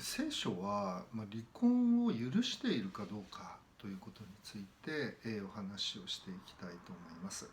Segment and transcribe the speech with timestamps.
[0.00, 7.48] 聖書は、まあ、離婚を許しているかどうかということについて、えー、お話をしていきたいと思います。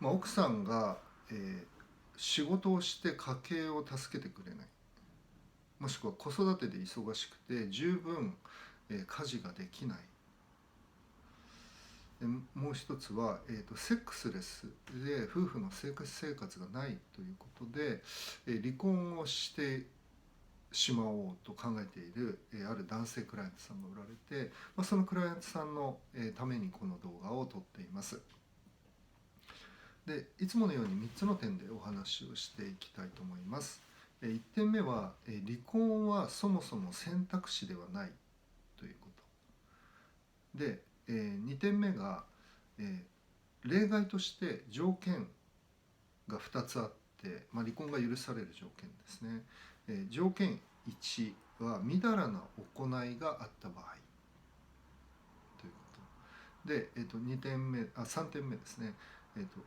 [0.00, 0.98] まあ、奥さんが、
[1.30, 1.64] えー、
[2.16, 4.66] 仕事をして家計を助けてくれない
[5.80, 8.34] もしくは子育てで忙しくて十分、
[8.90, 9.98] えー、家事ができない
[12.54, 14.66] もう一つは、えーと、セックスレス
[15.04, 18.00] で夫婦の生活生活がないということで、
[18.46, 19.82] えー、離婚をして
[20.74, 28.20] しまおうと考えている、えー、ある男性クライアントさんがおられて、まあ、そのクライアントさんの、えー、ためにこの動画を撮っています。
[30.06, 33.82] でいつものように3つの点でお話をしていきたいと思います。
[34.20, 38.10] え1点目は、え離婚はそもそも選択肢ではない
[38.78, 39.08] というこ
[40.52, 40.58] と。
[40.58, 42.24] でえー、2点目が、
[42.78, 45.26] えー、例外として条件
[46.28, 49.42] が2つあって、まあ、離婚が許される条件ですね、
[49.88, 52.40] えー、条件1はみだらな
[52.76, 53.94] 行いがあった場合。
[55.60, 56.00] というこ
[56.64, 56.68] と。
[56.68, 58.94] で、えー、と2点目あ3点目ですね、
[59.36, 59.60] えーと、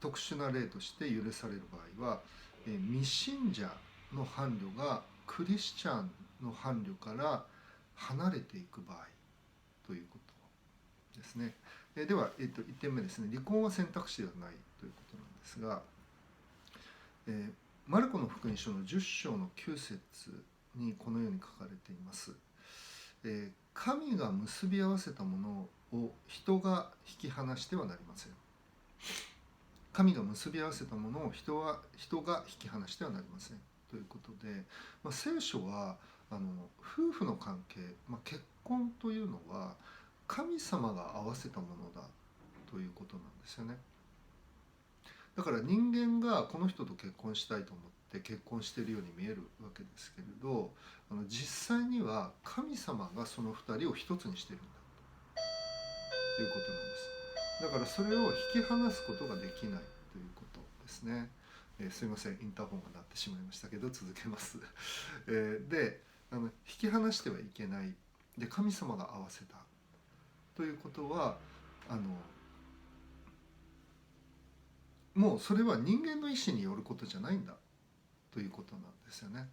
[0.00, 1.62] 特殊な例として許される
[1.98, 2.20] 場合は、
[2.66, 3.70] えー、未信者
[4.12, 6.10] の伴侶がクリスチャン
[6.42, 7.44] の伴侶から
[7.94, 8.98] 離れていく場合
[9.86, 10.18] というこ
[11.14, 11.54] とですね。
[11.96, 13.28] えでは、えー、と1点目ですね。
[13.28, 15.82] 離婚は選択肢ではないということなんですが、
[17.26, 20.00] えー、マルコの福音書の10章の9節
[20.74, 22.32] にこのように書かれています。
[23.24, 25.38] えー、神が結び合わせたも
[25.92, 28.32] のを人が引き離してはなりません。
[29.92, 33.60] 神が結び合わせたものを人は人が引き離してはなりません。
[33.88, 34.52] ということで、
[35.04, 35.96] まあ、聖書は
[36.28, 36.40] あの
[36.80, 39.74] 夫婦の関係、まあ、結婚というのは
[40.26, 42.02] 神様が合わせたものだ
[42.68, 43.76] ということなんですよね
[45.36, 50.70] だから人間がこの人と結婚したいと思って結婚しているように見えるわけですけれど
[51.10, 54.86] あの実際には神様がその2人を一つにしてるんだと。
[56.42, 57.62] いうことなんです。
[57.62, 59.80] だからそれを引き離すことができない
[60.12, 61.30] ということですね、
[61.80, 62.38] えー、すいません。
[62.40, 64.58] インターホンが鳴ってしまいましたけど続けます、
[65.26, 67.94] えー、であの引き離してはいけない。
[68.36, 69.56] で神様が合わせた。
[70.54, 71.38] ということは
[71.88, 72.02] あの
[75.16, 77.54] もうそれは人間の意思によることじゃないんだ
[78.32, 79.48] ということなんですよね。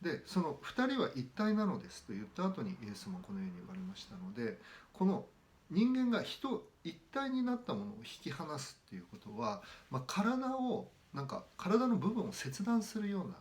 [0.00, 4.58] でその2人は一体なのですと言った後にイエスもこのように言われましたので
[4.94, 5.26] この
[5.70, 13.34] 人間が人一体になったものを引き離すっていうことは、まあ、体をなんか体の部分を切断するような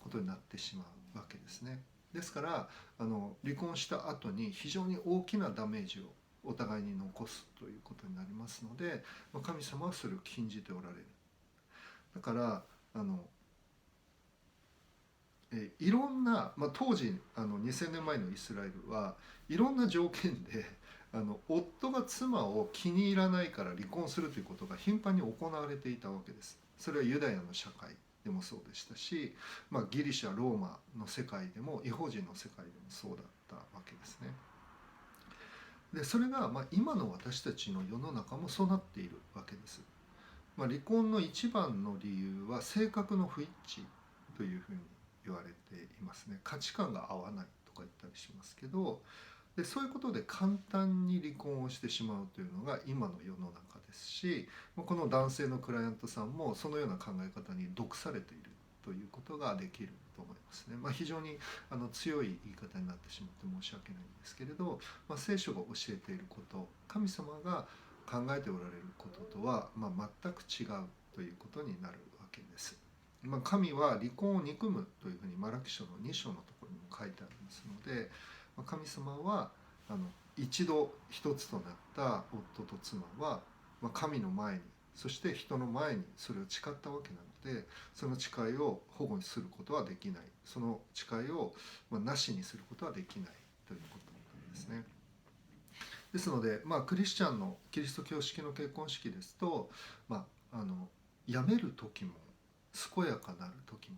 [0.00, 0.84] ことになってしま
[1.14, 1.82] うわけですね。
[2.14, 2.68] ですから
[2.98, 6.04] あの離婚した後に非常に大きなダメージを
[6.44, 11.04] お互いに残すということになりますのでまあ神様はそれを禁じておられる
[12.14, 12.62] だから
[12.94, 13.20] あの
[15.52, 19.16] えいろんな、まあ、当時あの2000年前のイスラエルは
[19.48, 20.64] いろんな条件で
[21.12, 26.60] あの夫が妻を気に入らないから離婚するということが頻繁に行われていたわけです。
[26.78, 29.34] それはユダヤの社会でもそうでしたし、
[29.70, 34.32] まあ、ギリシャローマの世界でも違法人の世界でもそうだったわけですね。
[35.92, 39.80] でそれがまあ今の私たちの世の中もそうなっているわけです。
[40.56, 43.82] まあ、離婚の一番の理由は性格の不一致
[44.36, 44.78] というふうに
[45.24, 46.38] 言われていますね。
[46.44, 49.00] 価値観が合わないとか言ったりしますけど
[49.56, 58.49] でそういうことで簡単に離婚をしてしまうというのが今の世の中ですしこの男性のクライアントさんもそのような考え方に毒されている
[58.84, 60.76] ということができると思いますね。
[60.76, 61.38] まあ、非常に
[61.70, 67.66] あの強い言い方になってしまって申し訳ないんですけれど、まあ、聖書が教えていること神様が
[68.06, 72.76] 考えておられることとは、まあ、全く違うということになるわけです。
[73.22, 78.10] まあ、神は離婚を憎むというふうにマラキ書の2章のところにも書いてありますので、
[78.56, 79.50] まあ、神様は
[79.88, 81.64] あの一度一つとなっ
[81.94, 83.40] た夫と妻は
[83.80, 84.60] まあ、神の前に
[84.94, 87.64] そして人の前にそれを誓ったわけなので
[87.94, 91.52] その誓いを保護にすることはできないその誓いを、
[91.90, 93.28] まあ、なしにすることはできない
[93.66, 94.84] ということなんですね。
[96.12, 99.70] ですので、まあ、クリスチャンのキリスト教式の結婚式ですと、
[100.08, 100.88] まあ、あの
[101.28, 102.12] 辞める時も
[102.94, 103.96] 健やかなる時も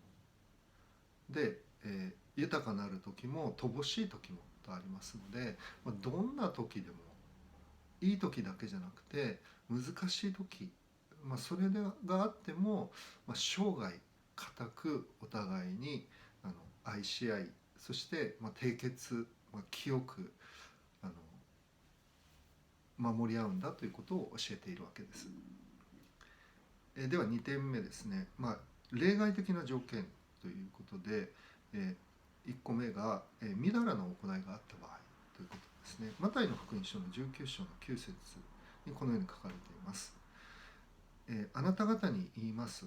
[1.31, 6.97] で、えー、豊かなる時も乏しい時もとありますので、まあ、どんな時でも
[8.01, 9.41] いい時だけじゃなくて
[9.71, 10.71] 難しい時、
[11.25, 11.63] まあ、それ
[12.07, 12.91] があっても、
[13.27, 13.95] まあ、生涯
[14.35, 16.07] 固くお互いに
[16.43, 16.55] あの
[16.85, 17.47] 愛し合い
[17.79, 20.33] そして、まあ、締結、まあ、清く
[21.03, 21.09] あ
[22.99, 25.29] の守り合うんだということを教えているわけです。
[26.95, 28.59] えでは2点目ですね、まあ、
[28.93, 30.07] 例外的な条件
[30.41, 31.33] ということで、
[31.73, 31.97] え
[32.47, 34.99] 1個目が、えー、みだらな行いがあった場合
[35.37, 36.13] ということですね。
[36.19, 38.13] マタイの福音書の19章の9節
[38.87, 40.13] にこのように書かれています、
[41.35, 42.85] えー、あなた方に言います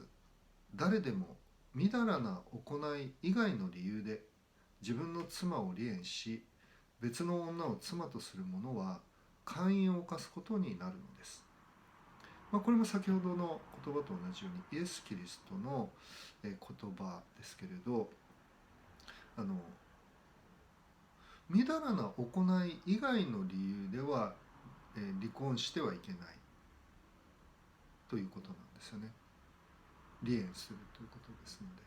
[0.75, 1.35] 誰でも
[1.73, 4.21] みだらな行い以外の理由で
[4.81, 6.45] 自分の妻を離縁し
[7.01, 8.99] 別の女を妻とする者は
[9.45, 11.43] 姦淫を犯すことになるのです。
[12.51, 15.89] まあ、これも先ほどの言葉と同じようにイエス・キリストの
[16.43, 16.55] 言
[16.97, 18.09] 葉ですけれど
[19.35, 19.55] あの
[21.49, 24.33] みだらな行い以外の理由では、
[24.95, 26.19] え、離婚してはいけない
[28.09, 29.07] ということなんですよね。
[30.23, 31.85] 離縁するということですので。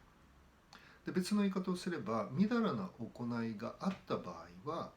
[1.07, 4.33] で別の言い方をすればみだらな行いがあった場
[4.65, 4.91] 合は、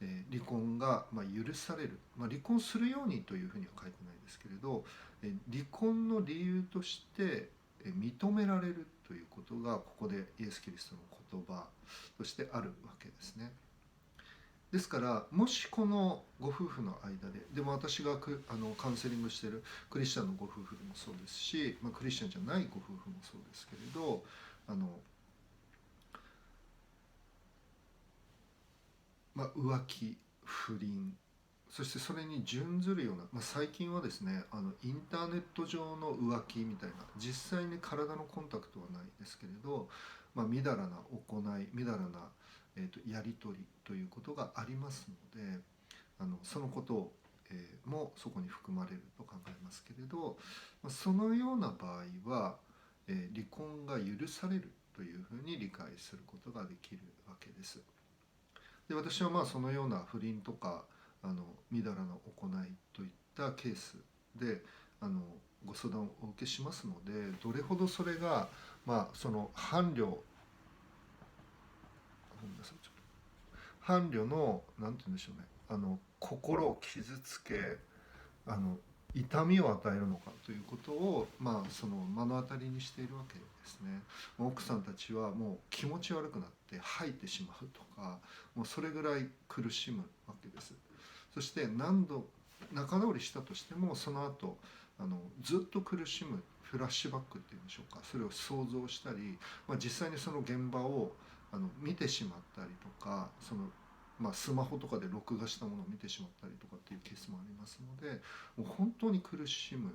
[0.00, 4.84] えー、離婚が、ま、許される、まあ、離婚するようにというふうには書いてないですけれど、
[5.22, 7.50] え、離婚の理由として、
[7.84, 11.00] え、認められるということがここでイエス・キリストの
[11.32, 11.66] 言葉
[12.16, 13.50] としてあるわけですね。
[14.72, 24.22] ですからもしこのご夫婦の間ででも私があのカウンセリングしてるクリスチャンのご夫婦でもそうですし、まあ、クリスチャンじゃないご夫婦もそうですけれど
[24.68, 24.86] あの、
[29.34, 31.12] まあ、浮気不倫
[31.70, 39.88] そしてそれに準ずるような、まあ、最近はですねあのインターネット上の浮気みたいな実際に体のコンタクトはないですけれど、
[40.34, 40.88] まあ、みだらな
[41.28, 42.30] 行いみだらな
[42.76, 45.58] えーと、やり取りということがありますので
[46.18, 47.12] あのそのことを、
[47.50, 50.36] えー、もそこに含まれると考えますけれど
[50.88, 52.56] そのような場合は、
[53.08, 57.80] えー、離婚が許されるというふうに理解することができるわけです。
[58.88, 60.84] で私はまあそのような不倫とか
[61.22, 63.96] あのみだらな行いといったケース
[64.36, 64.62] で
[65.00, 65.20] あの
[65.64, 68.48] ご相談をお受けしますのでどれほどそれが、
[68.86, 70.18] まあ、その伴侶
[72.40, 73.92] ごめんなさいちょっと。
[73.92, 75.46] 伴侶のなんて言うんでしょうね。
[75.68, 77.78] あの心を傷つけ
[78.46, 78.78] あの
[79.14, 84.00] 痛みを与えるのかということを、まあ、その目の当たりにしているわけですね。
[84.38, 88.18] 奥さんたちはもう気持ち悪くなって吐いてしまうとか
[88.54, 90.74] もうそれぐらい苦しむわけです。
[91.34, 92.26] そして何度
[92.72, 94.56] 仲直りしたとしてもその後
[94.98, 98.00] あのずっと苦しむフラッシュバックっていうんでしょうか。
[98.10, 101.12] それを想像したり、まあ、実際にその現場を
[101.56, 103.64] あの見てしまったりとかその、
[104.20, 108.20] まあ、スマホとかで録画したものを見てしまったりとかっていうケースもありますので
[108.58, 109.90] もう本当に苦しむ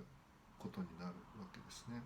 [0.57, 2.01] ことになるわけですね。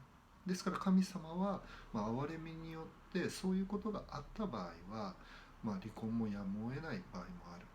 [0.45, 1.61] ですから神様は、
[1.91, 4.61] まあ、憐れみによってそういうことがあった場合
[4.93, 5.13] は、
[5.63, 7.65] まあ、離婚もやむを得ない場合もある。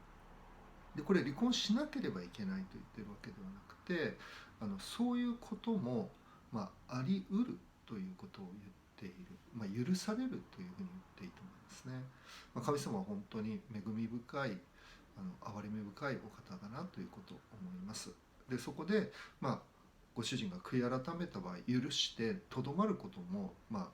[0.95, 4.19] でこれ離婚しなければいけないと言ってるわけではなくて
[4.61, 6.11] あのそういうことも、
[6.53, 8.71] まあ、ありうるということを言
[9.01, 9.17] っている、
[9.57, 11.93] まあ、許されるというふうに言っていいと思いますね、
[12.55, 14.59] まあ、神様は本当に恵み深い
[15.17, 18.11] あの憐れみ深いお方だなということを思います。
[18.49, 19.59] でそこでまあ
[20.15, 23.91] ご主人が悔い改めた場合許してとどまることもま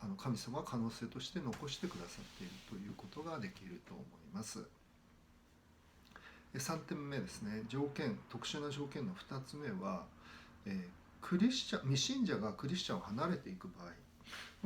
[0.00, 4.04] ああの神様は可能性として残してくださっているということができると思い
[4.34, 4.60] ます。
[6.54, 7.62] 3点目ですね。
[7.68, 10.04] 条件特殊な条件の2つ目は、
[10.66, 10.82] えー、
[11.20, 13.88] クリスチャン未信者がクリスチャンを離れていく場合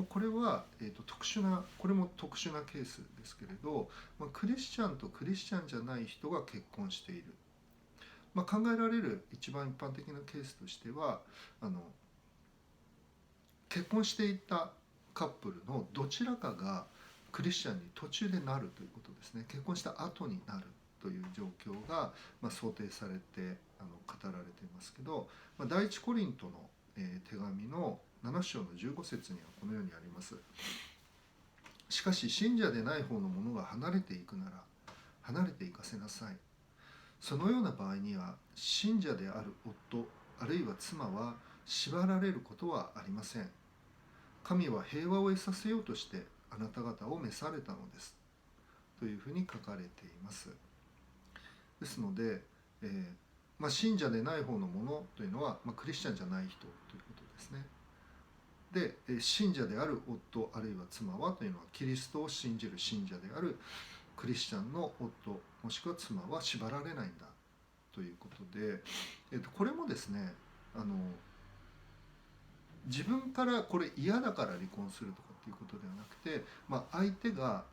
[0.08, 3.88] これは、えーと、特殊なこれも特殊なケースですけれど、
[4.18, 7.34] まあ、クリスチャンとクリスチャンじゃない人が結婚している、
[8.34, 11.20] まあ、考えられる一番一般的なケースとしては
[11.60, 11.82] あの
[13.68, 14.70] 結婚していた
[15.14, 16.86] カップルのどちらかが
[17.32, 19.44] クリスチャンに途中でなるということですね。
[19.48, 20.64] 結婚した後になる
[21.02, 26.52] という状況が、まあ、想定されてあの語られていますけど、まあ、第一コリントの、
[26.96, 30.34] えー、手紙の7章の15節にはこのようにあります。
[31.88, 34.62] しかし信者でない方の者が離れていくなら
[35.22, 36.36] 離れていかせなさい。
[37.20, 40.06] そのような場合には信者である夫
[40.40, 43.48] あるいは妻は縛られることはありません。
[44.44, 48.14] 神は平和を得させようとしてあなた方を召されたのです。
[48.98, 50.48] というふうに書かれています。
[51.80, 52.42] ですので、
[52.82, 57.64] えーまあ、信者でない方のものというのは、まあ、クリスチャンじゃない人ということですね。
[58.72, 63.56] で信者である夫あるいは妻はというのはキリストを信じる信者である
[64.16, 67.26] クリスチャンの夫もしくは妻は縛られないんだ
[67.94, 68.80] ということで、
[69.32, 70.32] えっと、これもですね
[70.74, 70.94] あの
[72.86, 77.64] 自分からこれ嫌だから離婚するとかっていうことではなくて、まあ、相手が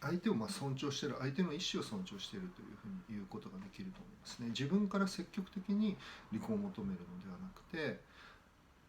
[0.00, 4.48] 相手をま尊重している相手の意思を尊重しているというふうに言うことができると思いますね。
[4.48, 5.96] 自分から積極的に
[6.30, 8.00] 離婚を求めるのではなくて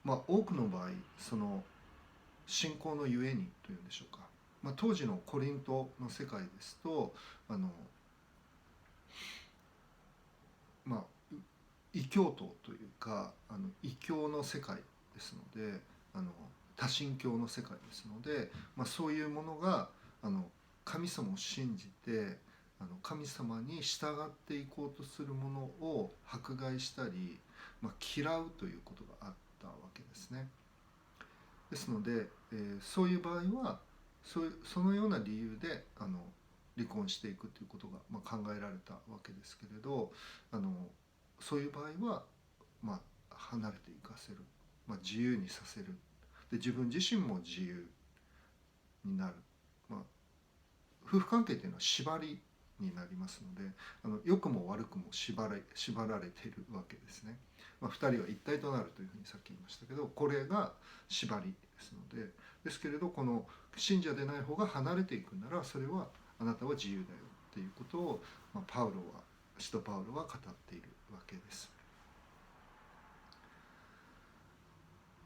[0.08, 1.62] まあ、多くの場合その
[2.46, 4.22] 信仰のゆえにというんでしょうか。
[4.64, 7.14] まあ、当時のコリントの世界ですと
[7.50, 7.70] あの
[10.86, 11.36] まあ
[11.94, 15.78] 異教徒というかあの異教の世界ですので
[16.14, 16.32] あの
[16.78, 19.90] 多神教の世界ですので、まあ、そういうものが
[20.24, 20.46] あの
[20.86, 22.38] 神様を信じて
[22.80, 27.40] あの神様に従っていこうとするものを迫害したり、
[27.82, 29.04] まあ、嫌うということ
[30.28, 30.50] ですね。
[31.70, 33.80] ですので、えー、そういう場合は
[34.24, 36.20] そうそのような理由であの
[36.76, 40.12] 離婚していくということが、まあ、考えられたわけですけれど
[40.52, 40.72] あの
[41.40, 42.24] そういう場合は、
[42.82, 44.38] まあ、離れていかせる、
[44.88, 45.86] まあ、自由にさせる。
[46.52, 47.86] で自分自身も自由
[49.04, 49.34] になる、
[49.90, 50.00] まあ、
[51.06, 52.40] 夫婦関係というのは縛り
[52.80, 53.70] になりますので
[54.04, 57.38] あの良くも悪くも縛れ縛られているわけですね。
[57.80, 60.72] まあ、2人は一体となるというふうにさっき言いましたけどこれが
[61.08, 62.30] 縛りですので
[62.64, 66.08] ですけれどこの信者でない方が離れていくならそれは
[66.40, 67.06] あなたは自由だよ
[67.52, 69.22] っていうことを、まあ、パウロは
[69.58, 71.70] 使徒パウロは語っているわけです。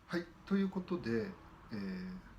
[0.07, 1.25] はいということで、
[1.71, 2.31] えー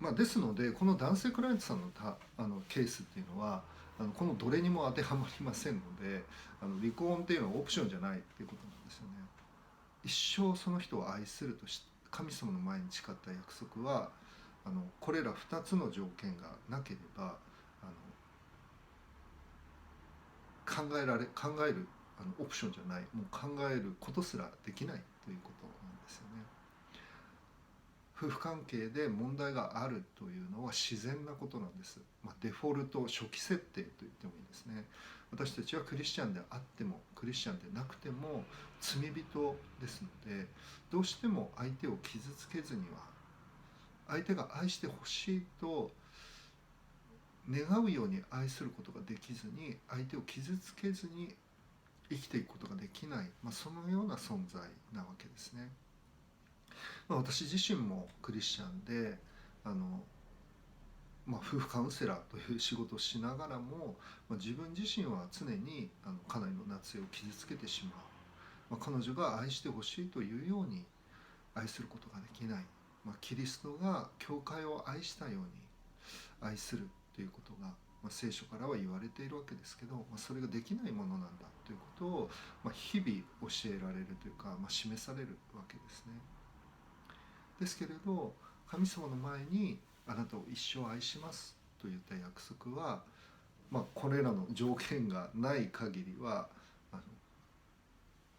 [0.00, 3.62] まあ、ですのでこの男性クライアントさんのたあのケースっていうのは
[3.98, 6.24] あのこのどれにも当てはまりませんので
[6.60, 9.22] あの離婚っていうのはオプションじゃないっていうことなんですよね。
[10.04, 14.10] 一生その人を愛するとし神様の前に誓った約束は
[14.64, 17.36] あのこれら2つの条件がなければ
[17.82, 17.86] あ
[20.76, 21.86] の考えられ考える
[22.18, 25.81] あのオプションじゃないもう考えることすらできないということなんですね。
[28.22, 34.84] 夫婦関係で問題があるというのは自然なことなんです、まあ、デフォルト初期設定と言ってもいいですね
[35.32, 38.44] 私たちはクリスチャンであってもクリスチャンでなくても
[38.80, 40.46] 罪人ですので
[40.92, 42.98] どうしても相手を傷つけずには
[44.08, 45.90] 相手が愛してほしいと
[47.50, 51.34] 願うように愛することができずに相手を傷つけずに
[52.08, 54.60] 生きていくことができない、まあ、そのような存在
[54.94, 55.68] なわけですね。
[57.08, 59.18] まあ、私自身もクリスチャンで
[59.64, 60.04] あの、
[61.26, 63.96] まあ、夫婦カウンセラーという仕事をしながらも、
[64.28, 67.92] まあ、自分自身は常にあの家内の夏江を傷つけてしま
[68.70, 70.84] う、ま、彼女が愛してほしいというように
[71.54, 72.64] 愛することができない、
[73.04, 75.40] ま、キリストが教会を愛したように
[76.40, 77.68] 愛するということが、
[78.02, 82.30] ま、聖書からは言われているわけですけど、まあ、それができないものなんだということを、
[82.64, 86.31] ま、日々教えられるというか、まあ、示されるわけですね。
[87.62, 88.34] ですけれど
[88.68, 89.78] 神様の前に
[90.08, 93.02] あなたを一生愛しますといった約束は、
[93.70, 96.48] まあ、これらの条件がない限りは
[96.92, 96.96] あ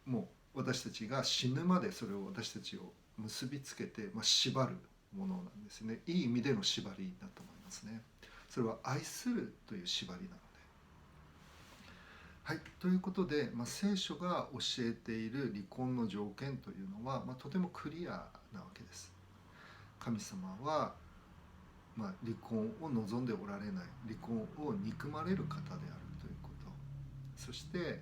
[0.08, 2.82] のもう私たちが死ぬまでそれを私たちを
[3.18, 4.76] 結びつけて、まあ、縛る
[5.18, 6.00] ものなんですね。
[6.08, 8.02] いい意味での縛りだと思いますね。
[8.50, 10.43] それは愛するという縛りなので
[12.46, 12.60] はい。
[12.78, 19.14] ということで、まあ、聖書が教えている離婚の条件というのは、まあ、とてもクリアなわけです。
[19.98, 20.94] 神様は、
[21.96, 23.86] まあ、離婚を望んでおられない。
[24.06, 25.82] 離婚を憎まれる方である
[26.20, 26.70] ということ。
[27.38, 28.02] そして、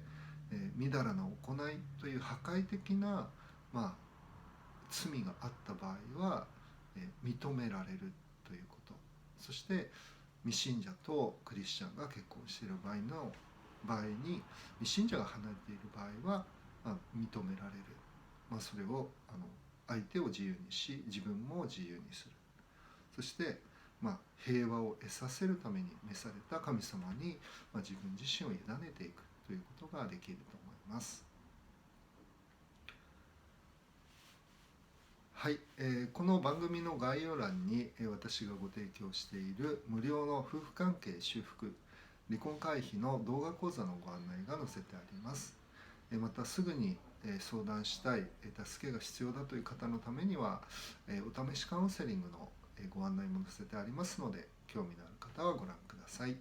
[0.50, 1.58] えー、みだらな行い
[2.00, 3.28] という破壊的な、
[3.72, 3.94] まあ、
[4.90, 6.48] 罪があった場合は、
[6.98, 8.12] えー、認められる
[8.44, 8.96] ということ。
[9.40, 9.92] そして
[10.46, 13.32] 未信者とクリスチャンが結婚している場合の
[13.86, 14.42] 場合に
[14.84, 16.46] 信者が離れている場合は、
[16.84, 17.84] まあ、認められる、
[18.50, 19.46] まあ、それをあの
[19.88, 22.32] 相手を自由にし自分も自由にする。
[23.16, 23.60] そして、
[24.02, 27.38] まあ、平和を得させるために召された神様に、
[27.74, 29.32] まあ、自分自身を委ねていく。
[29.52, 31.26] ということができると思います。
[35.34, 41.76] はい、えー、この番組の概要欄に、え、私がご提供している無料の夫婦関係修復
[42.30, 45.62] 離婚回避の動画講座のご案内が載せてあります。
[46.12, 46.98] またすぐに
[47.40, 48.26] 相談したい
[48.66, 50.62] 助けが必要だという方のためには
[51.08, 52.50] お試しカウンセリングの
[52.90, 56.36] ご案内も載せてありますので興味のある方はご覧ください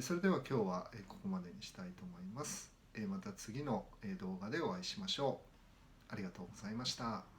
[0.00, 2.72] それでは今日はここまでにしたいと思います
[3.08, 3.84] また次の
[4.20, 5.40] 動画でお会いしましょ
[6.10, 7.37] うありがとうございました。